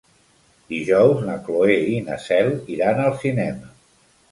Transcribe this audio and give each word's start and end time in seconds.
Dijous 0.71 1.21
na 1.27 1.35
Cloè 1.49 1.77
i 1.97 2.01
na 2.09 2.19
Cel 2.25 2.51
iran 2.79 3.05
al 3.07 3.17
cinema. 3.23 3.73